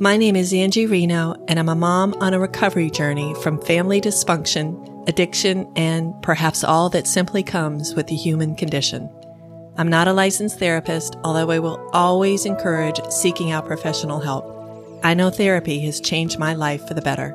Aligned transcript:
My 0.00 0.16
name 0.16 0.34
is 0.34 0.52
Angie 0.52 0.86
Reno, 0.86 1.36
and 1.46 1.56
I'm 1.56 1.68
a 1.68 1.74
mom 1.76 2.14
on 2.14 2.34
a 2.34 2.40
recovery 2.40 2.90
journey 2.90 3.32
from 3.44 3.62
family 3.62 4.00
dysfunction, 4.00 5.08
addiction, 5.08 5.70
and 5.76 6.20
perhaps 6.20 6.64
all 6.64 6.90
that 6.90 7.06
simply 7.06 7.44
comes 7.44 7.94
with 7.94 8.08
the 8.08 8.16
human 8.16 8.56
condition. 8.56 9.08
I'm 9.76 9.86
not 9.86 10.08
a 10.08 10.12
licensed 10.12 10.58
therapist, 10.58 11.14
although 11.22 11.48
I 11.48 11.60
will 11.60 11.78
always 11.92 12.44
encourage 12.44 13.00
seeking 13.08 13.52
out 13.52 13.68
professional 13.68 14.18
help. 14.18 14.44
I 15.04 15.14
know 15.14 15.30
therapy 15.30 15.78
has 15.82 16.00
changed 16.00 16.40
my 16.40 16.54
life 16.54 16.88
for 16.88 16.94
the 16.94 17.00
better. 17.00 17.32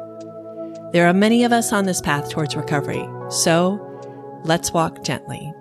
There 0.91 1.07
are 1.07 1.13
many 1.13 1.45
of 1.45 1.53
us 1.53 1.71
on 1.71 1.85
this 1.85 2.01
path 2.01 2.29
towards 2.29 2.57
recovery, 2.57 3.07
so 3.29 3.79
let's 4.43 4.73
walk 4.73 5.05
gently. 5.05 5.53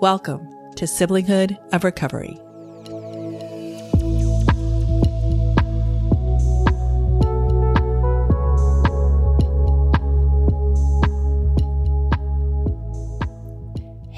Welcome 0.00 0.48
to 0.76 0.86
Siblinghood 0.86 1.58
of 1.74 1.84
Recovery. 1.84 2.40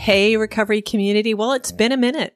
Hey, 0.09 0.39
recovery 0.39 0.81
community. 0.81 1.35
Well, 1.35 1.53
it's 1.53 1.71
been 1.71 1.93
a 1.93 1.99
minute. 1.99 2.35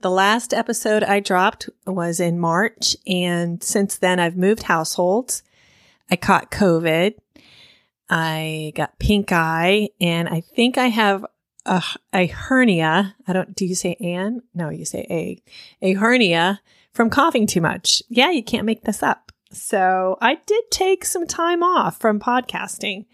The 0.00 0.10
last 0.10 0.52
episode 0.52 1.04
I 1.04 1.20
dropped 1.20 1.70
was 1.86 2.18
in 2.18 2.40
March, 2.40 2.96
and 3.06 3.62
since 3.62 3.96
then 3.96 4.18
I've 4.18 4.36
moved 4.36 4.64
households. 4.64 5.44
I 6.10 6.16
caught 6.16 6.50
COVID. 6.50 7.14
I 8.10 8.72
got 8.74 8.98
pink 8.98 9.30
eye, 9.30 9.90
and 10.00 10.28
I 10.28 10.40
think 10.40 10.76
I 10.76 10.88
have 10.88 11.24
a, 11.64 11.80
a 12.12 12.26
hernia. 12.26 13.14
I 13.28 13.32
don't, 13.32 13.54
do 13.54 13.66
you 13.66 13.76
say 13.76 13.94
an? 14.00 14.42
No, 14.52 14.70
you 14.70 14.84
say 14.84 15.06
a, 15.08 15.40
a 15.80 15.92
hernia 15.92 16.60
from 16.92 17.08
coughing 17.08 17.46
too 17.46 17.60
much. 17.60 18.02
Yeah, 18.08 18.32
you 18.32 18.42
can't 18.42 18.66
make 18.66 18.82
this 18.82 19.00
up. 19.00 19.30
So 19.52 20.18
I 20.20 20.40
did 20.44 20.64
take 20.72 21.04
some 21.04 21.28
time 21.28 21.62
off 21.62 22.00
from 22.00 22.18
podcasting. 22.18 23.04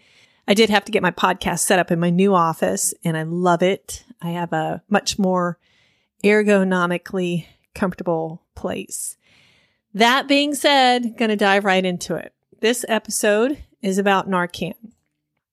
I 0.49 0.55
did 0.55 0.71
have 0.71 0.83
to 0.85 0.91
get 0.91 1.03
my 1.03 1.11
podcast 1.11 1.59
set 1.59 1.77
up 1.77 1.91
in 1.91 1.99
my 1.99 2.09
new 2.09 2.33
office 2.33 2.91
and 3.03 3.15
I 3.15 3.21
love 3.21 3.61
it. 3.61 4.03
I 4.19 4.31
have 4.31 4.51
a 4.51 4.81
much 4.89 5.19
more 5.19 5.59
ergonomically 6.23 7.45
comfortable 7.75 8.41
place. 8.55 9.15
That 9.93 10.27
being 10.27 10.55
said, 10.55 11.17
going 11.17 11.29
to 11.29 11.35
dive 11.35 11.65
right 11.65 11.85
into 11.85 12.15
it. 12.15 12.33
This 12.61 12.83
episode 12.89 13.63
is 13.83 13.99
about 13.99 14.27
Narcan. 14.27 14.73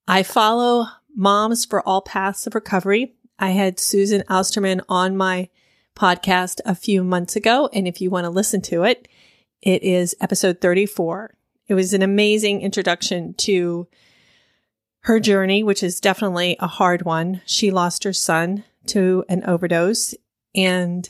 I 0.08 0.22
follow 0.22 0.86
Moms 1.14 1.66
for 1.66 1.86
All 1.86 2.00
Paths 2.00 2.46
of 2.46 2.54
Recovery. 2.54 3.12
I 3.38 3.50
had 3.50 3.78
Susan 3.78 4.22
Ousterman 4.30 4.80
on 4.88 5.14
my 5.14 5.50
podcast 5.94 6.60
a 6.64 6.74
few 6.74 7.04
months 7.04 7.36
ago. 7.36 7.68
And 7.74 7.86
if 7.86 8.00
you 8.00 8.08
want 8.08 8.24
to 8.24 8.30
listen 8.30 8.62
to 8.62 8.84
it, 8.84 9.08
it 9.60 9.82
is 9.82 10.16
episode 10.22 10.62
34. 10.62 11.34
It 11.68 11.74
was 11.74 11.92
an 11.92 12.00
amazing 12.00 12.62
introduction 12.62 13.34
to 13.34 13.88
her 15.06 15.20
journey, 15.20 15.62
which 15.62 15.84
is 15.84 16.00
definitely 16.00 16.56
a 16.58 16.66
hard 16.66 17.02
one. 17.02 17.40
She 17.46 17.70
lost 17.70 18.02
her 18.02 18.12
son 18.12 18.64
to 18.86 19.24
an 19.28 19.44
overdose. 19.44 20.16
And 20.52 21.08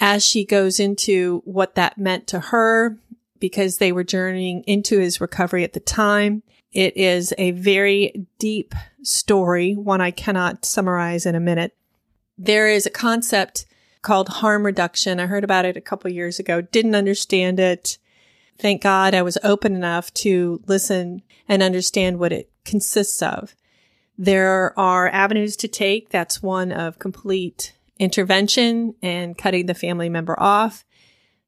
as 0.00 0.24
she 0.24 0.44
goes 0.44 0.80
into 0.80 1.40
what 1.44 1.76
that 1.76 1.96
meant 1.96 2.26
to 2.28 2.40
her, 2.40 2.98
because 3.38 3.78
they 3.78 3.92
were 3.92 4.02
journeying 4.02 4.64
into 4.66 4.98
his 4.98 5.20
recovery 5.20 5.62
at 5.62 5.74
the 5.74 5.80
time, 5.80 6.42
it 6.72 6.96
is 6.96 7.32
a 7.38 7.52
very 7.52 8.26
deep 8.40 8.74
story, 9.04 9.76
one 9.76 10.00
I 10.00 10.10
cannot 10.10 10.64
summarize 10.64 11.24
in 11.24 11.36
a 11.36 11.40
minute. 11.40 11.76
There 12.36 12.68
is 12.68 12.84
a 12.84 12.90
concept 12.90 13.64
called 14.02 14.28
harm 14.28 14.66
reduction. 14.66 15.20
I 15.20 15.26
heard 15.26 15.44
about 15.44 15.64
it 15.64 15.76
a 15.76 15.80
couple 15.80 16.10
years 16.10 16.40
ago, 16.40 16.62
didn't 16.62 16.96
understand 16.96 17.60
it. 17.60 17.96
Thank 18.58 18.82
God 18.82 19.14
I 19.14 19.22
was 19.22 19.38
open 19.44 19.76
enough 19.76 20.12
to 20.14 20.60
listen 20.66 21.22
and 21.48 21.62
understand 21.62 22.18
what 22.18 22.32
it 22.32 22.49
consists 22.64 23.22
of. 23.22 23.54
There 24.18 24.78
are 24.78 25.08
avenues 25.08 25.56
to 25.56 25.68
take. 25.68 26.10
That's 26.10 26.42
one 26.42 26.72
of 26.72 26.98
complete 26.98 27.74
intervention 27.98 28.94
and 29.02 29.36
cutting 29.36 29.66
the 29.66 29.74
family 29.74 30.08
member 30.08 30.38
off. 30.38 30.84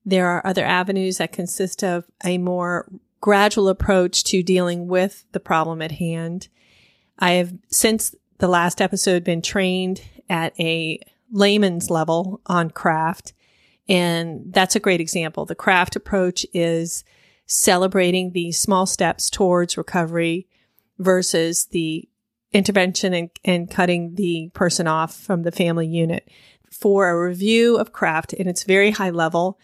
There 0.04 0.26
are 0.26 0.46
other 0.46 0.64
avenues 0.64 1.18
that 1.18 1.32
consist 1.32 1.84
of 1.84 2.04
a 2.24 2.38
more 2.38 2.90
gradual 3.20 3.68
approach 3.68 4.24
to 4.24 4.42
dealing 4.42 4.88
with 4.88 5.24
the 5.32 5.40
problem 5.40 5.80
at 5.80 5.92
hand. 5.92 6.48
I 7.18 7.32
have 7.32 7.54
since 7.70 8.14
the 8.38 8.48
last 8.48 8.80
episode 8.80 9.22
been 9.22 9.42
trained 9.42 10.02
at 10.28 10.58
a 10.58 10.98
layman's 11.30 11.90
level 11.90 12.40
on 12.46 12.70
craft. 12.70 13.32
And 13.88 14.52
that's 14.52 14.76
a 14.76 14.80
great 14.80 15.00
example. 15.00 15.44
The 15.44 15.54
craft 15.54 15.96
approach 15.96 16.46
is 16.52 17.04
celebrating 17.46 18.32
the 18.32 18.52
small 18.52 18.86
steps 18.86 19.28
towards 19.30 19.76
recovery 19.76 20.46
versus 21.02 21.66
the 21.66 22.08
intervention 22.52 23.14
and, 23.14 23.30
and 23.44 23.70
cutting 23.70 24.14
the 24.14 24.50
person 24.54 24.86
off 24.86 25.14
from 25.14 25.42
the 25.42 25.52
family 25.52 25.86
unit. 25.86 26.28
For 26.70 27.08
a 27.08 27.28
review 27.28 27.76
of 27.76 27.92
craft, 27.92 28.32
and 28.32 28.48
it's 28.48 28.64
very 28.64 28.90
high 28.92 29.10
level, 29.10 29.58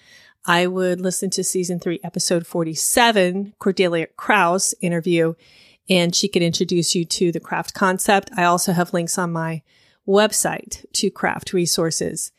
I 0.46 0.66
would 0.66 1.00
listen 1.00 1.30
to 1.30 1.44
season 1.44 1.78
three, 1.78 2.00
episode 2.02 2.46
47, 2.46 3.54
Cordelia 3.58 4.06
Kraus 4.16 4.74
interview, 4.80 5.34
and 5.90 6.14
she 6.14 6.28
could 6.28 6.42
introduce 6.42 6.94
you 6.94 7.04
to 7.04 7.32
the 7.32 7.40
craft 7.40 7.74
concept. 7.74 8.30
I 8.36 8.44
also 8.44 8.72
have 8.72 8.92
links 8.92 9.18
on 9.18 9.32
my 9.32 9.62
website 10.06 10.84
to 10.92 11.10
craft 11.10 11.52
resources. 11.52 12.32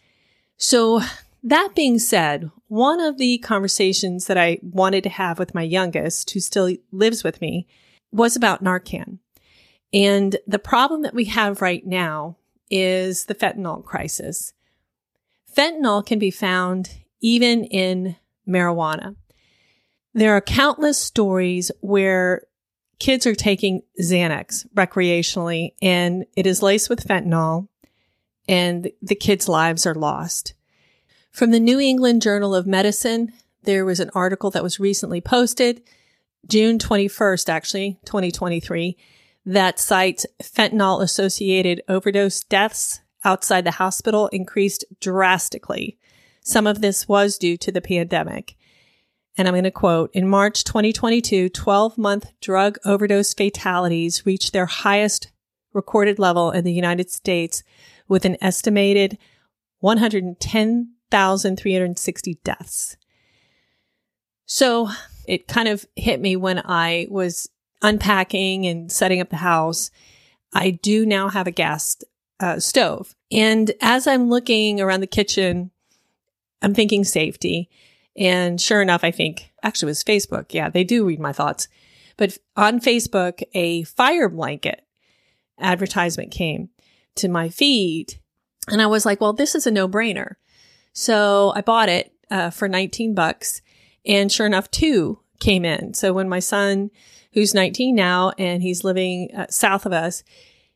So 0.57 1.01
that 1.43 1.69
being 1.75 1.99
said, 1.99 2.51
one 2.67 2.99
of 2.99 3.17
the 3.17 3.37
conversations 3.39 4.25
that 4.27 4.37
I 4.37 4.59
wanted 4.61 5.03
to 5.03 5.09
have 5.09 5.39
with 5.39 5.55
my 5.55 5.63
youngest, 5.63 6.31
who 6.31 6.39
still 6.39 6.75
lives 6.91 7.23
with 7.23 7.41
me, 7.41 7.67
was 8.11 8.35
about 8.35 8.63
Narcan. 8.63 9.19
And 9.93 10.37
the 10.47 10.59
problem 10.59 11.01
that 11.03 11.13
we 11.13 11.25
have 11.25 11.61
right 11.61 11.85
now 11.85 12.37
is 12.69 13.25
the 13.25 13.35
fentanyl 13.35 13.83
crisis. 13.83 14.53
Fentanyl 15.55 16.05
can 16.05 16.19
be 16.19 16.31
found 16.31 16.91
even 17.21 17.63
in 17.63 18.15
marijuana. 18.47 19.15
There 20.13 20.35
are 20.35 20.41
countless 20.41 20.97
stories 20.97 21.71
where 21.81 22.43
kids 22.99 23.25
are 23.25 23.35
taking 23.35 23.81
Xanax 23.99 24.67
recreationally 24.75 25.73
and 25.81 26.25
it 26.35 26.45
is 26.45 26.61
laced 26.61 26.89
with 26.89 27.07
fentanyl 27.07 27.67
and 28.47 28.91
the 29.01 29.15
kids' 29.15 29.47
lives 29.47 29.85
are 29.85 29.95
lost. 29.95 30.53
From 31.31 31.51
the 31.51 31.59
New 31.59 31.79
England 31.79 32.21
Journal 32.21 32.55
of 32.55 32.67
Medicine, 32.67 33.31
there 33.63 33.85
was 33.85 33.99
an 33.99 34.09
article 34.13 34.49
that 34.51 34.63
was 34.63 34.79
recently 34.79 35.21
posted, 35.21 35.81
June 36.47 36.79
21st, 36.79 37.49
actually, 37.49 37.99
2023, 38.05 38.97
that 39.45 39.79
cites 39.79 40.25
fentanyl 40.41 41.01
associated 41.01 41.81
overdose 41.87 42.41
deaths 42.41 43.01
outside 43.23 43.63
the 43.65 43.71
hospital 43.71 44.27
increased 44.27 44.85
drastically. 44.99 45.97
Some 46.41 46.67
of 46.67 46.81
this 46.81 47.07
was 47.07 47.37
due 47.37 47.57
to 47.57 47.71
the 47.71 47.81
pandemic. 47.81 48.55
And 49.37 49.47
I'm 49.47 49.53
going 49.53 49.63
to 49.63 49.71
quote 49.71 50.09
In 50.13 50.27
March 50.27 50.63
2022, 50.63 51.49
12 51.49 51.97
month 51.97 52.31
drug 52.41 52.77
overdose 52.85 53.33
fatalities 53.33 54.25
reached 54.25 54.53
their 54.53 54.65
highest 54.65 55.31
recorded 55.73 56.19
level 56.19 56.51
in 56.51 56.65
the 56.65 56.73
United 56.73 57.11
States 57.11 57.63
with 58.07 58.25
an 58.25 58.37
estimated 58.41 59.17
110,360 59.79 62.39
deaths. 62.43 62.97
So 64.45 64.89
it 65.29 65.47
kind 65.47 65.67
of 65.67 65.85
hit 65.95 66.19
me 66.19 66.35
when 66.35 66.59
I 66.65 67.07
was 67.11 67.47
unpacking 67.83 68.65
and 68.65 68.91
setting 68.91 69.21
up 69.21 69.29
the 69.29 69.35
house. 69.35 69.91
I 70.53 70.71
do 70.71 71.05
now 71.05 71.29
have 71.29 71.45
a 71.45 71.51
gas 71.51 71.97
uh, 72.39 72.59
stove. 72.59 73.15
And 73.31 73.71
as 73.79 74.07
I'm 74.07 74.27
looking 74.27 74.81
around 74.81 75.01
the 75.01 75.07
kitchen, 75.07 75.69
I'm 76.63 76.73
thinking 76.73 77.03
safety. 77.03 77.69
And 78.17 78.59
sure 78.59 78.81
enough, 78.81 79.03
I 79.03 79.11
think 79.11 79.51
actually 79.61 79.89
it 79.89 79.91
was 79.91 80.03
Facebook. 80.03 80.47
Yeah, 80.51 80.69
they 80.69 80.83
do 80.83 81.05
read 81.05 81.19
my 81.19 81.31
thoughts. 81.31 81.67
But 82.17 82.39
on 82.57 82.79
Facebook, 82.79 83.43
a 83.53 83.83
fire 83.83 84.29
blanket 84.29 84.83
advertisement 85.59 86.31
came 86.31 86.69
to 87.15 87.29
my 87.29 87.49
feed. 87.49 88.15
And 88.67 88.81
I 88.81 88.87
was 88.87 89.05
like, 89.05 89.21
well, 89.21 89.33
this 89.33 89.53
is 89.53 89.67
a 89.67 89.71
no 89.71 89.87
brainer. 89.87 90.35
So 90.91 91.53
I 91.55 91.61
bought 91.61 91.87
it 91.87 92.11
uh, 92.31 92.49
for 92.49 92.67
19 92.67 93.13
bucks. 93.13 93.61
And 94.05 94.31
sure 94.31 94.45
enough, 94.45 94.71
two 94.71 95.19
came 95.39 95.65
in. 95.65 95.93
So 95.93 96.13
when 96.13 96.29
my 96.29 96.39
son, 96.39 96.91
who's 97.33 97.53
19 97.53 97.95
now 97.95 98.31
and 98.37 98.61
he's 98.61 98.83
living 98.83 99.29
uh, 99.35 99.47
south 99.49 99.85
of 99.85 99.93
us, 99.93 100.23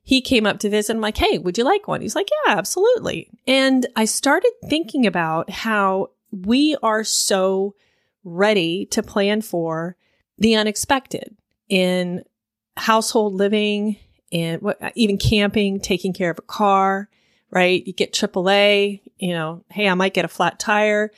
he 0.04 0.22
came 0.22 0.46
up 0.46 0.60
to 0.60 0.70
visit. 0.70 0.94
I'm 0.94 1.02
like, 1.02 1.18
hey, 1.18 1.38
would 1.38 1.58
you 1.58 1.64
like 1.64 1.88
one? 1.88 2.02
He's 2.02 2.16
like, 2.16 2.28
yeah, 2.46 2.58
absolutely. 2.58 3.30
And 3.48 3.86
I 3.96 4.06
started 4.06 4.52
thinking 4.70 5.08
about 5.08 5.50
how 5.50 6.10
we 6.31 6.75
are 6.84 7.04
so 7.04 7.75
ready 8.24 8.86
to 8.88 9.04
plan 9.04 9.42
for 9.42 9.96
the 10.38 10.56
unexpected 10.56 11.36
in 11.70 12.24
household 12.75 13.34
living 13.34 13.98
and 14.31 14.62
even 14.96 15.18
camping, 15.18 15.80
taking 15.80 16.12
care 16.12 16.31
of 16.31 16.40
a 16.40 16.44
car, 16.44 17.08
right? 17.52 17.86
You 17.86 17.94
get 17.94 18.14
AAA, 18.14 19.02
you 19.20 19.34
know, 19.34 19.64
hey, 19.70 19.88
I 19.88 19.94
might 19.94 20.14
get 20.14 20.25
a 20.25 20.30
flat 20.30 20.60
tire. 20.60 21.12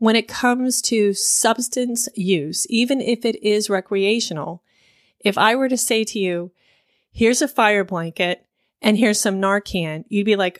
When 0.00 0.16
it 0.16 0.26
comes 0.26 0.80
to 0.80 1.12
substance 1.12 2.08
use, 2.14 2.66
even 2.70 3.02
if 3.02 3.26
it 3.26 3.40
is 3.44 3.68
recreational, 3.68 4.62
if 5.20 5.36
I 5.36 5.54
were 5.54 5.68
to 5.68 5.76
say 5.76 6.04
to 6.04 6.18
you, 6.18 6.52
here's 7.12 7.42
a 7.42 7.46
fire 7.46 7.84
blanket 7.84 8.46
and 8.80 8.96
here's 8.96 9.20
some 9.20 9.42
Narcan, 9.42 10.04
you'd 10.08 10.24
be 10.24 10.36
like, 10.36 10.58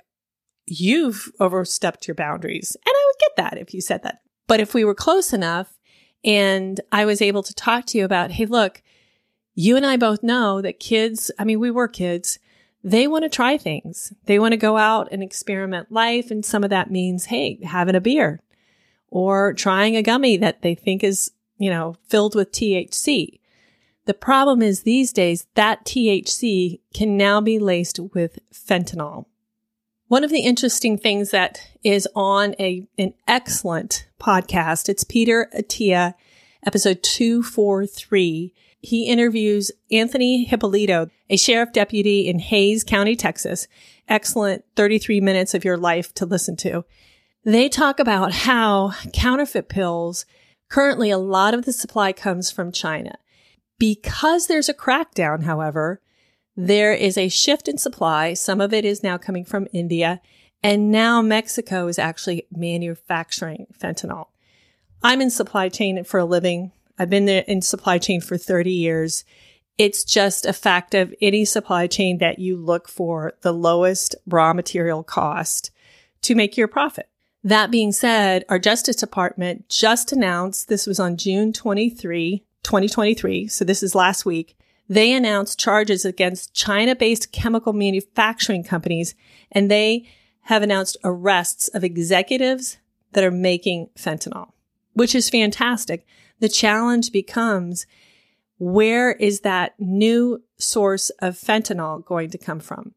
you've 0.67 1.33
overstepped 1.41 2.07
your 2.07 2.15
boundaries. 2.15 2.77
And 2.85 2.93
I 2.95 3.05
would 3.07 3.19
get 3.19 3.37
that 3.43 3.59
if 3.59 3.73
you 3.73 3.81
said 3.81 4.03
that. 4.03 4.21
But 4.47 4.61
if 4.61 4.75
we 4.75 4.85
were 4.85 4.95
close 4.95 5.33
enough 5.33 5.79
and 6.23 6.79
I 6.93 7.07
was 7.07 7.23
able 7.23 7.43
to 7.45 7.55
talk 7.55 7.87
to 7.87 7.99
you 7.99 8.05
about, 8.05 8.33
hey, 8.33 8.45
look, 8.45 8.83
you 9.55 9.75
and 9.75 9.87
I 9.87 9.97
both 9.97 10.23
know 10.23 10.61
that 10.61 10.81
kids, 10.81 11.31
I 11.39 11.45
mean, 11.45 11.61
we 11.61 11.71
were 11.71 11.89
kids, 11.89 12.39
they 12.85 13.09
want 13.09 13.25
to 13.25 13.31
try 13.31 13.57
things. 13.57 14.13
They 14.27 14.39
want 14.39 14.53
to 14.53 14.59
go 14.59 14.77
out 14.77 15.09
and 15.11 15.23
experiment 15.23 15.91
life. 15.91 16.31
And 16.31 16.45
some 16.45 16.63
of 16.63 16.69
that 16.69 16.91
means, 16.91 17.25
hey, 17.25 17.59
having 17.65 17.95
a 17.95 18.03
beer 18.03 18.43
or 19.11 19.53
trying 19.53 19.97
a 19.97 20.03
gummy 20.03 20.37
that 20.37 20.63
they 20.63 20.75
think 20.75 21.05
is, 21.05 21.33
you 21.59 21.71
know, 21.71 21.97
filled 22.09 22.35
with 22.35 22.53
THC. 22.53 23.41
The 24.07 24.15
problem 24.15 24.63
is 24.63 24.83
these 24.83 25.13
days 25.13 25.47
that 25.55 25.85
THC 25.85 26.81
can 26.95 27.17
now 27.17 27.41
be 27.41 27.59
laced 27.59 27.99
with 27.99 28.39
fentanyl. 28.53 29.27
One 30.09 30.25
of 30.25 30.31
the 30.31 30.41
interesting 30.41 30.99
things 30.99 31.31
that 31.31 31.61
is 31.85 32.09
on 32.17 32.57
a, 32.59 32.89
an 32.99 33.15
excellent 33.29 34.09
podcast, 34.19 34.89
it's 34.89 35.05
Peter 35.05 35.49
Attia, 35.57 36.15
episode 36.67 37.03
243. 37.05 38.53
He 38.81 39.07
interviews 39.07 39.71
Anthony 39.93 40.49
Hipolito, 40.51 41.11
a 41.29 41.37
sheriff 41.37 41.73
deputy 41.73 42.27
in 42.27 42.41
Hays 42.41 42.83
County, 42.83 43.15
Texas. 43.15 43.69
Excellent 44.09 44.65
33 44.75 45.21
minutes 45.21 45.55
of 45.55 45.65
your 45.65 45.77
life 45.77 46.13
to 46.15 46.27
listen 46.27 46.57
to. 46.57 46.85
They 47.45 47.71
talk 47.71 47.99
about 47.99 48.33
how 48.33 48.93
counterfeit 49.15 49.71
pills, 49.71 50.27
currently 50.69 51.11
a 51.11 51.17
lot 51.17 51.55
of 51.55 51.65
the 51.65 51.73
supply 51.73 52.13
comes 52.13 52.51
from 52.51 52.71
China. 52.71 53.17
Because 53.79 54.47
there's 54.47 54.69
a 54.69 54.75
crackdown, 54.75 55.45
however, 55.45 56.03
there 56.55 56.93
is 56.93 57.17
a 57.17 57.31
shift 57.31 57.67
in 57.67 57.79
supply. 57.79 58.35
Some 58.35 58.61
of 58.61 58.75
it 58.75 58.85
is 58.85 59.03
now 59.03 59.17
coming 59.17 59.47
from 59.47 59.69
India. 59.73 60.21
And 60.63 60.91
now 60.91 61.23
Mexico 61.23 61.87
is 61.87 61.99
actually 61.99 62.47
manufacturing 62.55 63.67
fentanyl. 63.79 64.27
I'm 65.03 65.23
in 65.23 65.31
supply 65.31 65.71
chain 65.71 66.05
for 66.05 66.21
a 66.21 66.27
living. 66.27 66.73
I've 66.99 67.09
been 67.09 67.27
in 67.27 67.63
supply 67.63 67.97
chain 67.97 68.21
for 68.21 68.37
30 68.37 68.71
years. 68.71 69.25
It's 69.79 70.05
just 70.05 70.45
a 70.45 70.53
fact 70.53 70.95
of 70.95 71.15
any 71.23 71.47
supply 71.47 71.87
chain 71.87 72.19
that 72.19 72.39
you 72.39 72.59
look 72.59 72.87
for 72.87 73.33
the 73.41 73.55
lowest 73.55 74.15
raw 74.27 74.53
material 74.53 75.03
cost 75.03 75.71
to 76.21 76.35
make 76.35 76.59
your 76.59 76.69
profit. 76.69 77.09
That 77.43 77.71
being 77.71 77.93
said, 77.93 78.45
our 78.49 78.59
Justice 78.59 78.97
Department 78.97 79.69
just 79.69 80.13
announced 80.13 80.69
this 80.69 80.87
was 80.87 81.01
on 81.01 81.17
June 81.17 81.53
23, 81.53 82.45
2023. 82.63 83.49
So 83.49 83.65
this 83.65 83.83
is 83.83 83.95
last 83.95 84.27
week. 84.27 84.59
They 84.89 85.13
announced 85.13 85.59
charges 85.59 86.05
against 86.05 86.53
China 86.53 86.95
based 86.95 87.33
chemical 87.33 87.73
manufacturing 87.73 88.65
companies 88.65 89.15
and 89.51 89.71
they 89.71 90.07
have 90.43 90.63
announced 90.63 90.97
arrests 91.03 91.69
of 91.69 91.85
executives 91.85 92.79
that 93.13 93.25
are 93.25 93.31
making 93.31 93.89
fentanyl, 93.97 94.53
which 94.93 95.15
is 95.15 95.31
fantastic. 95.31 96.07
The 96.41 96.49
challenge 96.49 97.13
becomes 97.13 97.87
where 98.59 99.13
is 99.13 99.41
that 99.41 99.75
new 99.79 100.43
source 100.59 101.09
of 101.21 101.37
fentanyl 101.37 102.05
going 102.05 102.31
to 102.31 102.39
come 102.39 102.61
from? 102.61 102.95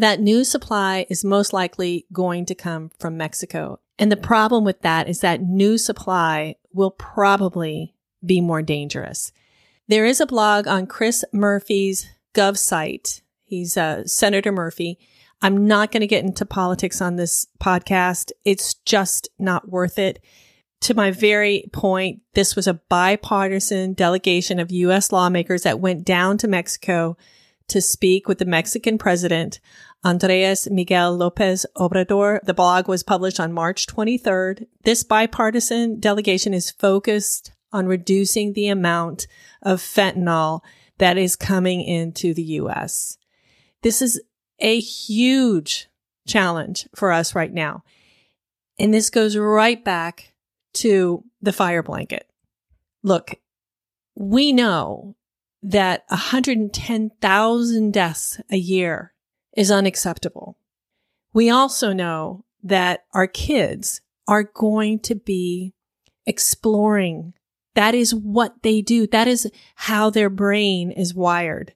That 0.00 0.20
new 0.20 0.44
supply 0.44 1.06
is 1.10 1.24
most 1.24 1.52
likely 1.52 2.06
going 2.12 2.46
to 2.46 2.54
come 2.54 2.90
from 2.98 3.16
Mexico. 3.16 3.80
And 3.98 4.10
the 4.10 4.16
problem 4.16 4.64
with 4.64 4.80
that 4.80 5.08
is 5.08 5.20
that 5.20 5.42
new 5.42 5.76
supply 5.76 6.56
will 6.72 6.90
probably 6.90 7.94
be 8.24 8.40
more 8.40 8.62
dangerous. 8.62 9.30
There 9.88 10.06
is 10.06 10.20
a 10.20 10.26
blog 10.26 10.66
on 10.66 10.86
Chris 10.86 11.24
Murphy's 11.32 12.08
Gov 12.34 12.56
site. 12.56 13.20
He's 13.44 13.76
uh, 13.76 14.06
Senator 14.06 14.52
Murphy. 14.52 14.98
I'm 15.42 15.66
not 15.66 15.92
going 15.92 16.00
to 16.00 16.06
get 16.06 16.24
into 16.24 16.46
politics 16.46 17.02
on 17.02 17.16
this 17.16 17.46
podcast. 17.60 18.30
It's 18.44 18.74
just 18.74 19.28
not 19.38 19.68
worth 19.68 19.98
it. 19.98 20.22
To 20.82 20.94
my 20.94 21.10
very 21.10 21.64
point, 21.74 22.22
this 22.32 22.56
was 22.56 22.66
a 22.66 22.80
bipartisan 22.88 23.92
delegation 23.92 24.58
of 24.58 24.72
U.S. 24.72 25.12
lawmakers 25.12 25.64
that 25.64 25.80
went 25.80 26.04
down 26.04 26.38
to 26.38 26.48
Mexico 26.48 27.18
to 27.70 27.80
speak 27.80 28.28
with 28.28 28.38
the 28.38 28.44
Mexican 28.44 28.98
president 28.98 29.60
Andres 30.02 30.70
Miguel 30.70 31.14
Lopez 31.14 31.66
Obrador. 31.76 32.40
The 32.42 32.54
blog 32.54 32.88
was 32.88 33.02
published 33.02 33.38
on 33.38 33.52
March 33.52 33.86
23rd. 33.86 34.66
This 34.84 35.04
bipartisan 35.04 36.00
delegation 36.00 36.54
is 36.54 36.70
focused 36.70 37.52
on 37.72 37.86
reducing 37.86 38.54
the 38.54 38.68
amount 38.68 39.26
of 39.62 39.80
fentanyl 39.80 40.60
that 40.98 41.18
is 41.18 41.36
coming 41.36 41.82
into 41.82 42.32
the 42.32 42.42
U.S. 42.42 43.18
This 43.82 44.00
is 44.00 44.20
a 44.58 44.80
huge 44.80 45.88
challenge 46.26 46.88
for 46.94 47.12
us 47.12 47.34
right 47.34 47.52
now. 47.52 47.84
And 48.78 48.94
this 48.94 49.10
goes 49.10 49.36
right 49.36 49.84
back 49.84 50.32
to 50.74 51.24
the 51.42 51.52
fire 51.52 51.82
blanket. 51.82 52.26
Look, 53.02 53.34
we 54.14 54.52
know 54.52 55.16
that 55.62 56.04
110,000 56.08 57.92
deaths 57.92 58.40
a 58.50 58.56
year 58.56 59.12
is 59.56 59.70
unacceptable. 59.70 60.56
We 61.32 61.50
also 61.50 61.92
know 61.92 62.44
that 62.62 63.04
our 63.12 63.26
kids 63.26 64.00
are 64.28 64.44
going 64.44 65.00
to 65.00 65.14
be 65.14 65.74
exploring. 66.26 67.34
That 67.74 67.94
is 67.94 68.14
what 68.14 68.62
they 68.62 68.82
do. 68.82 69.06
That 69.06 69.28
is 69.28 69.50
how 69.74 70.10
their 70.10 70.30
brain 70.30 70.90
is 70.90 71.14
wired. 71.14 71.74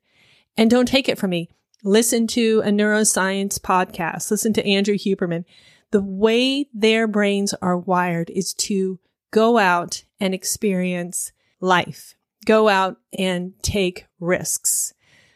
And 0.57 0.71
don't 0.71 0.87
take 0.87 1.09
it 1.09 1.19
from 1.19 1.31
me. 1.31 1.49
Listen 1.83 2.27
to 2.29 2.63
a 2.65 2.69
neuroscience 2.69 3.59
podcast. 3.59 4.31
Listen 4.31 4.53
to 4.55 4.67
Andrew 4.67 4.97
Huberman. 4.97 5.45
The 5.91 6.03
way 6.03 6.69
their 6.73 7.07
brains 7.07 7.55
are 7.55 7.77
wired 7.77 8.31
is 8.31 8.55
to 8.55 8.99
go 9.31 9.59
out 9.59 10.05
and 10.21 10.33
experience 10.33 11.33
life, 11.61 12.15
go 12.47 12.69
out 12.69 12.99
and 13.19 13.53
take 13.63 14.07
risks. 14.21 14.95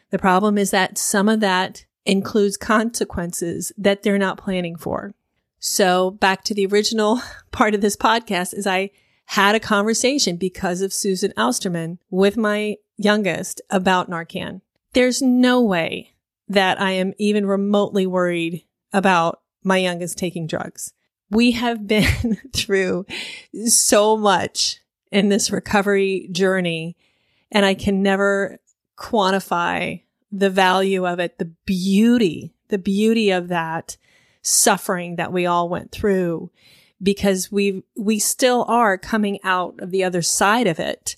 The 0.09 0.19
problem 0.19 0.57
is 0.57 0.71
that 0.71 0.97
some 0.97 1.29
of 1.29 1.41
that 1.41 1.85
includes 2.05 2.57
consequences 2.57 3.71
that 3.77 4.03
they're 4.03 4.17
not 4.17 4.37
planning 4.37 4.75
for. 4.75 5.13
So 5.59 6.11
back 6.11 6.43
to 6.45 6.53
the 6.53 6.65
original 6.65 7.21
part 7.51 7.75
of 7.75 7.81
this 7.81 7.95
podcast 7.95 8.53
is 8.53 8.65
I 8.65 8.91
had 9.25 9.55
a 9.55 9.59
conversation 9.59 10.37
because 10.37 10.81
of 10.81 10.93
Susan 10.93 11.31
Ousterman 11.37 11.99
with 12.09 12.35
my 12.35 12.77
youngest 12.97 13.61
about 13.69 14.09
Narcan. 14.09 14.61
There's 14.93 15.21
no 15.21 15.61
way 15.61 16.13
that 16.47 16.81
I 16.81 16.91
am 16.91 17.13
even 17.19 17.45
remotely 17.45 18.07
worried 18.07 18.63
about 18.91 19.41
my 19.63 19.77
youngest 19.77 20.17
taking 20.17 20.47
drugs. 20.47 20.93
We 21.29 21.51
have 21.51 21.85
been 21.85 22.39
through 22.53 23.05
so 23.65 24.17
much 24.17 24.79
in 25.11 25.29
this 25.29 25.51
recovery 25.51 26.27
journey 26.31 26.95
and 27.51 27.65
I 27.65 27.73
can 27.73 28.01
never 28.01 28.59
quantify 28.97 30.03
the 30.31 30.49
value 30.49 31.07
of 31.07 31.19
it, 31.19 31.37
the 31.37 31.51
beauty, 31.65 32.53
the 32.69 32.77
beauty 32.77 33.31
of 33.31 33.47
that 33.47 33.97
suffering 34.41 35.15
that 35.15 35.33
we 35.33 35.45
all 35.45 35.69
went 35.69 35.91
through 35.91 36.51
because 37.01 37.51
we, 37.51 37.83
we 37.95 38.19
still 38.19 38.65
are 38.67 38.97
coming 38.97 39.39
out 39.43 39.75
of 39.79 39.91
the 39.91 40.03
other 40.03 40.21
side 40.21 40.67
of 40.67 40.79
it, 40.79 41.15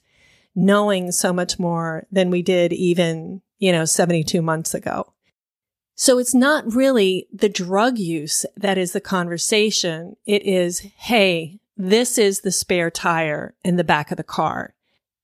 knowing 0.56 1.12
so 1.12 1.34
much 1.34 1.60
more 1.60 2.06
than 2.12 2.30
we 2.30 2.42
did 2.42 2.72
even, 2.72 3.42
you 3.58 3.72
know, 3.72 3.86
72 3.86 4.42
months 4.42 4.74
ago. 4.74 5.14
So 5.96 6.18
it's 6.18 6.34
not 6.34 6.74
really 6.74 7.28
the 7.32 7.50
drug 7.50 7.98
use 7.98 8.46
that 8.56 8.78
is 8.78 8.94
the 8.94 9.02
conversation. 9.02 10.16
It 10.26 10.44
is, 10.44 10.80
Hey, 10.96 11.60
this 11.78 12.18
is 12.18 12.42
the 12.42 12.52
spare 12.52 12.92
tire 12.92 13.56
in 13.64 13.76
the 13.76 13.84
back 13.84 14.12
of 14.12 14.18
the 14.18 14.24
car 14.24 14.74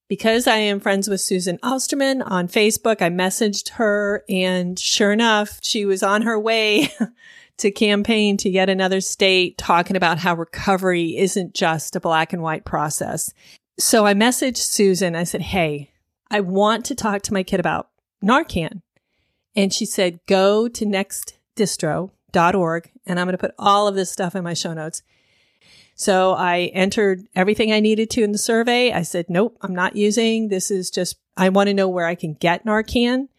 because 0.07 0.47
I 0.47 0.57
am 0.57 0.79
friends 0.79 1.09
with 1.09 1.21
Susan 1.21 1.57
Ousterman 1.59 2.23
on 2.25 2.47
Facebook, 2.47 3.01
I 3.01 3.09
messaged 3.09 3.71
her 3.71 4.23
and 4.29 4.77
sure 4.77 5.11
enough, 5.11 5.59
she 5.61 5.85
was 5.85 6.03
on 6.03 6.23
her 6.23 6.39
way 6.39 6.89
to 7.57 7.71
campaign 7.71 8.37
to 8.37 8.49
yet 8.49 8.69
another 8.69 9.01
state 9.01 9.57
talking 9.57 9.95
about 9.95 10.19
how 10.19 10.35
recovery 10.35 11.17
isn't 11.17 11.53
just 11.53 11.95
a 11.95 11.99
black 11.99 12.33
and 12.33 12.41
white 12.41 12.65
process. 12.65 13.33
So 13.79 14.05
I 14.05 14.13
messaged 14.13 14.57
Susan. 14.57 15.15
I 15.15 15.23
said, 15.23 15.41
Hey, 15.41 15.91
I 16.29 16.41
want 16.41 16.85
to 16.85 16.95
talk 16.95 17.21
to 17.23 17.33
my 17.33 17.43
kid 17.43 17.59
about 17.59 17.89
Narcan. 18.23 18.81
And 19.55 19.73
she 19.73 19.85
said, 19.85 20.19
go 20.27 20.67
to 20.67 20.85
nextdistro.org 20.85 22.91
and 23.05 23.19
I'm 23.19 23.25
going 23.25 23.33
to 23.33 23.39
put 23.39 23.55
all 23.57 23.87
of 23.87 23.95
this 23.95 24.11
stuff 24.11 24.35
in 24.35 24.43
my 24.43 24.53
show 24.53 24.73
notes. 24.73 25.01
So 25.97 26.33
I 26.33 26.71
entered 26.73 27.27
everything 27.35 27.73
I 27.73 27.79
needed 27.79 28.11
to 28.11 28.23
in 28.23 28.31
the 28.31 28.37
survey. 28.37 28.93
I 28.93 29.01
said, 29.01 29.25
nope, 29.29 29.57
I'm 29.61 29.73
not 29.73 29.95
using. 29.95 30.49
This 30.49 30.69
is 30.69 30.91
just, 30.91 31.17
I 31.35 31.49
want 31.49 31.67
to 31.67 31.73
know 31.73 31.89
where 31.89 32.05
I 32.05 32.13
can 32.13 32.35
get 32.35 32.65
Narcan 32.65 33.29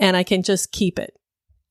and 0.00 0.16
I 0.16 0.22
can 0.22 0.42
just 0.42 0.72
keep 0.72 0.98
it. 0.98 1.14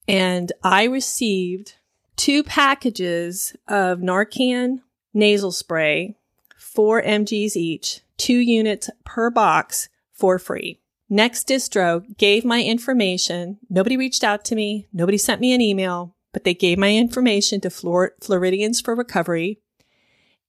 And 0.07 0.51
I 0.63 0.83
received 0.83 1.73
two 2.15 2.43
packages 2.43 3.55
of 3.67 3.99
Narcan 3.99 4.81
nasal 5.13 5.51
spray 5.51 6.15
four 6.55 7.01
mgs 7.01 7.55
each, 7.55 8.01
two 8.17 8.37
units 8.37 8.91
per 9.03 9.31
box 9.31 9.89
for 10.13 10.37
free. 10.37 10.79
Next 11.09 11.47
distro 11.47 12.03
gave 12.17 12.45
my 12.45 12.61
information. 12.61 13.57
Nobody 13.69 13.97
reached 13.97 14.23
out 14.23 14.45
to 14.45 14.55
me. 14.55 14.87
Nobody 14.93 15.17
sent 15.17 15.41
me 15.41 15.53
an 15.53 15.61
email, 15.61 16.15
but 16.33 16.43
they 16.43 16.53
gave 16.53 16.77
my 16.77 16.93
information 16.93 17.59
to 17.61 17.71
Flor- 17.71 18.13
Floridians 18.21 18.79
for 18.79 18.93
Recovery. 18.93 19.59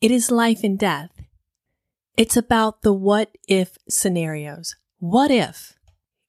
it 0.00 0.10
is 0.10 0.30
life 0.30 0.62
and 0.62 0.78
death. 0.78 1.15
It's 2.16 2.36
about 2.36 2.82
the 2.82 2.92
what 2.92 3.36
if 3.46 3.76
scenarios. 3.88 4.76
What 4.98 5.30
if 5.30 5.74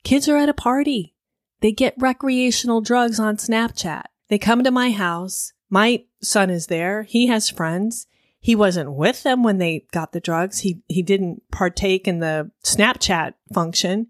kids 0.04 0.28
are 0.28 0.38
at 0.38 0.50
a 0.50 0.54
party? 0.54 1.16
They 1.62 1.72
get 1.72 1.96
recreational 1.98 2.82
drugs 2.82 3.20
on 3.20 3.38
Snapchat. 3.38 4.04
They 4.28 4.38
come 4.38 4.64
to 4.64 4.72
my 4.72 4.92
house. 4.92 5.54
My 5.70 6.04
son 6.22 6.50
is 6.50 6.68
there. 6.68 7.04
He 7.04 7.28
has 7.28 7.50
friends. 7.50 8.08
He 8.40 8.56
wasn't 8.56 8.94
with 8.94 9.24
them 9.24 9.44
when 9.44 9.58
they 9.58 9.86
got 9.92 10.12
the 10.12 10.20
drugs. 10.20 10.60
He, 10.60 10.82
he 10.88 11.02
didn't 11.02 11.42
partake 11.52 12.08
in 12.08 12.20
the 12.20 12.52
Snapchat 12.64 13.34
function, 13.54 14.08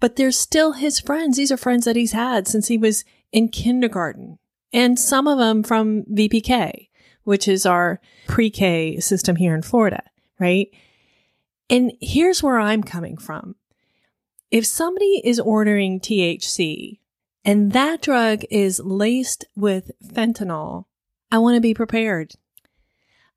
but 0.00 0.16
they're 0.16 0.32
still 0.32 0.72
his 0.72 1.00
friends. 1.00 1.36
These 1.36 1.52
are 1.52 1.56
friends 1.56 1.84
that 1.84 1.96
he's 1.96 2.12
had 2.12 2.46
since 2.46 2.68
he 2.68 2.76
was 2.76 3.04
in 3.32 3.48
kindergarten 3.48 4.38
and 4.72 4.98
some 4.98 5.26
of 5.26 5.38
them 5.38 5.62
from 5.62 6.04
VPK, 6.04 6.88
which 7.24 7.48
is 7.48 7.66
our 7.66 8.00
pre-K 8.26 9.00
system 9.00 9.36
here 9.36 9.54
in 9.54 9.62
Florida, 9.62 10.02
right? 10.38 10.68
And 11.70 11.92
here's 12.00 12.42
where 12.42 12.58
I'm 12.58 12.82
coming 12.82 13.16
from. 13.16 13.54
If 14.50 14.66
somebody 14.66 15.22
is 15.24 15.38
ordering 15.38 16.00
THC 16.00 16.98
and 17.44 17.72
that 17.72 18.02
drug 18.02 18.42
is 18.50 18.80
laced 18.80 19.44
with 19.54 19.92
fentanyl, 20.04 20.86
I 21.30 21.38
want 21.38 21.54
to 21.54 21.60
be 21.60 21.72
prepared. 21.72 22.34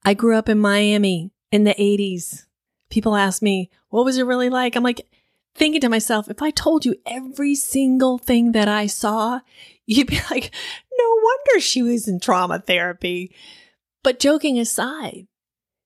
I 0.03 0.15
grew 0.15 0.35
up 0.35 0.49
in 0.49 0.59
Miami 0.59 1.31
in 1.51 1.63
the 1.63 1.75
80s. 1.75 2.45
People 2.89 3.15
ask 3.15 3.43
me, 3.43 3.69
what 3.89 4.03
was 4.03 4.17
it 4.17 4.25
really 4.25 4.49
like? 4.49 4.75
I'm 4.75 4.83
like, 4.83 5.07
thinking 5.55 5.81
to 5.81 5.89
myself, 5.89 6.27
if 6.27 6.41
I 6.41 6.49
told 6.49 6.85
you 6.85 6.95
every 7.05 7.53
single 7.53 8.17
thing 8.17 8.53
that 8.53 8.67
I 8.67 8.87
saw, 8.87 9.41
you'd 9.85 10.07
be 10.07 10.19
like, 10.31 10.51
no 10.97 11.19
wonder 11.21 11.59
she 11.59 11.83
was 11.83 12.07
in 12.07 12.19
trauma 12.19 12.59
therapy. 12.59 13.35
But 14.01 14.19
joking 14.19 14.59
aside, 14.59 15.27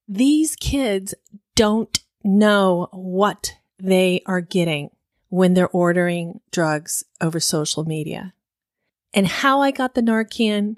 these 0.08 0.56
kids 0.56 1.14
don't 1.54 2.00
know 2.24 2.88
what 2.92 3.54
they 3.78 4.22
are 4.26 4.40
getting 4.40 4.90
when 5.28 5.54
they're 5.54 5.68
ordering 5.68 6.40
drugs 6.50 7.04
over 7.20 7.38
social 7.40 7.84
media. 7.84 8.32
And 9.14 9.26
how 9.26 9.60
I 9.60 9.70
got 9.70 9.94
the 9.94 10.02
Narcan, 10.02 10.76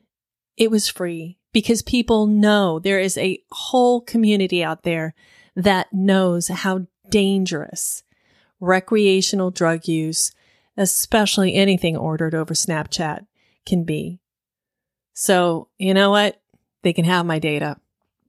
it 0.57 0.71
was 0.71 0.89
free 0.89 1.39
because 1.53 1.83
people 1.83 2.27
know 2.27 2.79
there 2.79 3.01
is 3.01 3.17
a 3.19 3.43
whole 3.51 4.01
community 4.01 4.63
out 4.63 4.83
there 4.83 5.15
that 5.57 5.93
knows 5.93 6.49
how 6.49 6.87
dangerous 7.09 8.03
recreational 8.61 9.51
drug 9.51 9.89
use, 9.89 10.33
especially 10.77 11.55
anything 11.55 11.97
ordered 11.97 12.35
over 12.35 12.55
Snapchat, 12.55 13.27
can 13.67 13.85
be. 13.85 14.21
So, 15.15 15.69
you 15.79 15.95
know 15.95 16.11
what? 16.11 16.41
They 16.83 16.93
can 16.93 17.05
have 17.05 17.27
my 17.27 17.39
data. 17.39 17.77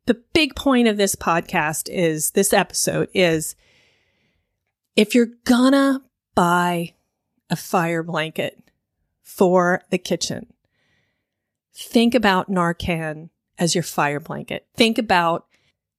The 0.06 0.22
big 0.34 0.56
point 0.56 0.88
of 0.88 0.98
this 0.98 1.16
podcast 1.16 1.90
is 1.90 2.32
this 2.32 2.54
episode 2.54 3.10
is 3.14 3.56
if 4.96 5.16
you're 5.16 5.30
gonna 5.46 6.02
buy 6.36 6.94
a 7.50 7.56
fire 7.56 8.04
blanket 8.04 8.62
for 9.22 9.82
the 9.90 9.98
kitchen, 9.98 10.54
think 11.74 12.16
about 12.16 12.50
Narcan 12.50 13.30
as 13.58 13.76
your 13.76 13.84
fire 13.84 14.20
blanket. 14.20 14.66
Think 14.76 14.98
about 14.98 15.46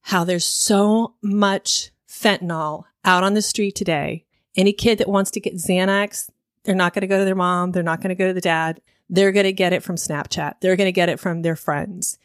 how 0.02 0.24
there's 0.24 0.44
so 0.44 1.14
much 1.22 1.90
fentanyl 2.08 2.84
out 3.04 3.24
on 3.24 3.34
the 3.34 3.42
street 3.42 3.74
today. 3.74 4.24
Any 4.56 4.72
kid 4.72 4.98
that 4.98 5.08
wants 5.08 5.30
to 5.32 5.40
get 5.40 5.54
Xanax, 5.54 6.28
they're 6.64 6.74
not 6.74 6.92
going 6.92 7.02
to 7.02 7.06
go 7.06 7.18
to 7.18 7.24
their 7.24 7.34
mom. 7.34 7.72
They're 7.72 7.82
not 7.82 8.00
going 8.00 8.10
to 8.10 8.14
go 8.14 8.26
to 8.26 8.34
the 8.34 8.40
dad. 8.40 8.80
They're 9.08 9.32
going 9.32 9.44
to 9.44 9.52
get 9.52 9.72
it 9.72 9.82
from 9.82 9.96
Snapchat. 9.96 10.54
They're 10.60 10.76
going 10.76 10.88
to 10.88 10.92
get 10.92 11.08
it 11.08 11.20
from 11.20 11.42
their 11.42 11.56
friends. 11.56 12.18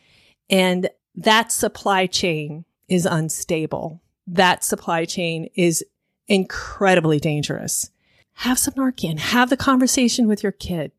And 0.50 0.90
that 1.18 1.52
supply 1.52 2.06
chain 2.06 2.64
is 2.88 3.06
unstable. 3.06 4.02
That 4.28 4.64
supply 4.64 5.06
chain 5.06 5.50
is 5.56 5.84
incredibly 6.28 7.20
dangerous. 7.20 7.90
Have 8.34 8.60
some 8.60 8.76
Narcan. 8.76 9.18
Have 9.18 9.50
the 9.50 9.58
conversation 9.58 10.28
with 10.28 10.44
your 10.44 10.52
kid. 10.52 10.92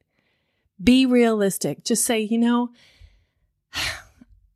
Be 0.83 1.07
realistic. 1.07 1.85
Just 1.85 2.05
say, 2.05 2.21
you 2.21 2.37
know, 2.37 2.71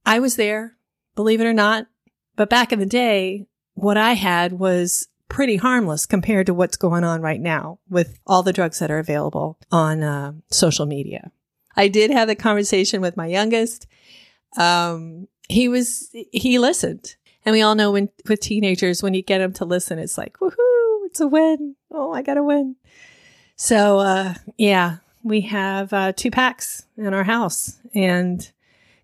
I 0.04 0.18
was 0.18 0.36
there, 0.36 0.76
believe 1.14 1.40
it 1.40 1.46
or 1.46 1.52
not. 1.52 1.86
But 2.34 2.50
back 2.50 2.72
in 2.72 2.80
the 2.80 2.86
day, 2.86 3.46
what 3.74 3.96
I 3.96 4.14
had 4.14 4.54
was 4.54 5.08
pretty 5.28 5.56
harmless 5.56 6.06
compared 6.06 6.46
to 6.46 6.54
what's 6.54 6.76
going 6.76 7.04
on 7.04 7.22
right 7.22 7.40
now 7.40 7.78
with 7.88 8.18
all 8.26 8.42
the 8.42 8.52
drugs 8.52 8.80
that 8.80 8.90
are 8.90 8.98
available 8.98 9.58
on 9.70 10.02
uh, 10.02 10.32
social 10.50 10.86
media. 10.86 11.30
I 11.76 11.88
did 11.88 12.10
have 12.10 12.28
the 12.28 12.34
conversation 12.34 13.00
with 13.00 13.16
my 13.16 13.26
youngest. 13.26 13.86
Um, 14.58 15.28
he 15.48 15.68
was, 15.68 16.10
he 16.12 16.58
listened. 16.58 17.16
And 17.44 17.52
we 17.52 17.62
all 17.62 17.74
know 17.74 17.92
when 17.92 18.08
with 18.28 18.40
teenagers, 18.40 19.02
when 19.02 19.14
you 19.14 19.22
get 19.22 19.38
them 19.38 19.52
to 19.54 19.64
listen, 19.64 19.98
it's 19.98 20.16
like, 20.16 20.38
woohoo, 20.38 21.06
it's 21.06 21.20
a 21.20 21.26
win. 21.26 21.76
Oh, 21.90 22.12
I 22.12 22.22
got 22.22 22.34
to 22.34 22.42
win. 22.42 22.76
So, 23.56 23.98
uh, 23.98 24.34
yeah, 24.56 24.98
we 25.22 25.42
have 25.42 25.92
uh, 25.92 26.12
two 26.12 26.30
packs 26.30 26.86
in 26.96 27.12
our 27.14 27.24
house 27.24 27.78
and 27.94 28.50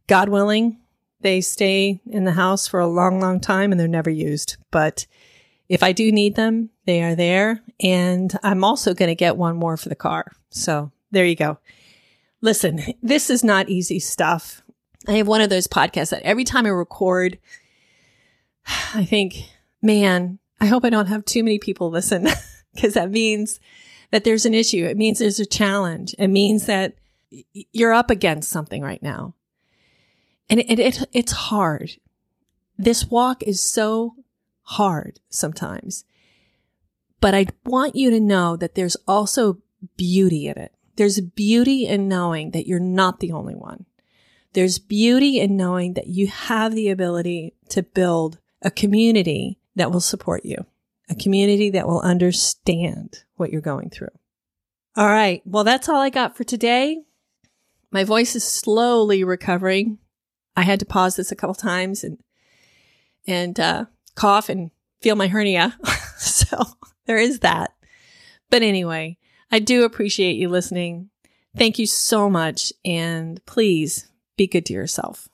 God 0.06 0.28
willing, 0.28 0.78
they 1.20 1.40
stay 1.40 2.00
in 2.06 2.24
the 2.24 2.32
house 2.32 2.66
for 2.66 2.80
a 2.80 2.86
long, 2.86 3.20
long 3.20 3.40
time 3.40 3.72
and 3.72 3.80
they're 3.80 3.88
never 3.88 4.10
used. 4.10 4.56
But 4.70 5.06
if 5.68 5.82
I 5.82 5.92
do 5.92 6.10
need 6.10 6.34
them, 6.34 6.70
they 6.86 7.02
are 7.02 7.14
there. 7.14 7.60
And 7.80 8.36
I'm 8.42 8.64
also 8.64 8.94
going 8.94 9.10
to 9.10 9.14
get 9.14 9.36
one 9.36 9.56
more 9.56 9.76
for 9.76 9.88
the 9.88 9.94
car. 9.94 10.32
So 10.50 10.90
there 11.10 11.26
you 11.26 11.36
go. 11.36 11.58
Listen, 12.40 12.80
this 13.02 13.30
is 13.30 13.42
not 13.42 13.68
easy 13.68 13.98
stuff. 13.98 14.62
I 15.08 15.12
have 15.12 15.26
one 15.26 15.40
of 15.40 15.48
those 15.48 15.66
podcasts 15.66 16.10
that 16.10 16.22
every 16.22 16.44
time 16.44 16.66
I 16.66 16.68
record, 16.68 17.38
I 18.94 19.04
think, 19.04 19.36
man, 19.80 20.38
I 20.60 20.66
hope 20.66 20.84
I 20.84 20.90
don't 20.90 21.06
have 21.06 21.24
too 21.24 21.42
many 21.42 21.58
people 21.58 21.90
listen 21.90 22.28
because 22.74 22.94
that 22.94 23.10
means 23.10 23.58
that 24.10 24.24
there's 24.24 24.44
an 24.44 24.54
issue. 24.54 24.84
It 24.84 24.98
means 24.98 25.18
there's 25.18 25.40
a 25.40 25.46
challenge. 25.46 26.14
It 26.18 26.28
means 26.28 26.66
that 26.66 26.94
you're 27.72 27.92
up 27.92 28.10
against 28.10 28.50
something 28.50 28.82
right 28.82 29.02
now. 29.02 29.34
And 30.50 30.60
it, 30.60 30.78
it, 30.78 31.08
it's 31.12 31.32
hard. 31.32 31.92
This 32.76 33.06
walk 33.06 33.42
is 33.42 33.60
so 33.60 34.14
hard 34.62 35.20
sometimes. 35.30 36.04
But 37.20 37.34
I 37.34 37.46
want 37.64 37.96
you 37.96 38.10
to 38.10 38.20
know 38.20 38.56
that 38.56 38.74
there's 38.74 38.96
also 39.06 39.58
beauty 39.96 40.46
in 40.46 40.58
it. 40.58 40.72
There's 40.96 41.20
beauty 41.20 41.86
in 41.86 42.08
knowing 42.08 42.50
that 42.52 42.66
you're 42.66 42.78
not 42.78 43.20
the 43.20 43.32
only 43.32 43.54
one. 43.54 43.86
There's 44.54 44.78
beauty 44.78 45.38
in 45.40 45.56
knowing 45.56 45.94
that 45.94 46.06
you 46.06 46.26
have 46.26 46.74
the 46.74 46.88
ability 46.88 47.54
to 47.70 47.82
build 47.82 48.38
a 48.62 48.70
community 48.70 49.58
that 49.76 49.92
will 49.92 50.00
support 50.00 50.44
you, 50.44 50.66
a 51.08 51.14
community 51.14 51.70
that 51.70 51.86
will 51.86 52.00
understand 52.00 53.24
what 53.36 53.50
you're 53.50 53.60
going 53.60 53.90
through. 53.90 54.08
All 54.96 55.08
right. 55.08 55.42
Well, 55.44 55.64
that's 55.64 55.88
all 55.88 56.00
I 56.00 56.10
got 56.10 56.36
for 56.36 56.44
today. 56.44 57.02
My 57.90 58.04
voice 58.04 58.34
is 58.34 58.44
slowly 58.44 59.22
recovering. 59.22 59.98
I 60.56 60.62
had 60.62 60.80
to 60.80 60.86
pause 60.86 61.16
this 61.16 61.30
a 61.30 61.36
couple 61.36 61.54
times 61.54 62.02
and, 62.02 62.18
and, 63.26 63.58
uh, 63.60 63.84
cough 64.16 64.48
and 64.48 64.70
feel 65.00 65.14
my 65.14 65.28
hernia. 65.28 65.78
so 66.18 66.64
there 67.06 67.18
is 67.18 67.40
that. 67.40 67.72
But 68.50 68.62
anyway, 68.62 69.18
I 69.50 69.60
do 69.60 69.84
appreciate 69.84 70.36
you 70.36 70.48
listening. 70.48 71.10
Thank 71.56 71.78
you 71.78 71.86
so 71.86 72.28
much. 72.28 72.72
And 72.84 73.44
please 73.46 74.07
be 74.38 74.46
good 74.46 74.64
to 74.66 74.72
yourself. 74.72 75.28